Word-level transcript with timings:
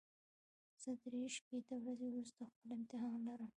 زه 0.81 0.91
درې 1.03 1.21
شپېته 1.37 1.73
ورځې 1.79 2.05
وروسته 2.09 2.41
خپل 2.51 2.69
امتحان 2.79 3.17
لرم. 3.27 3.49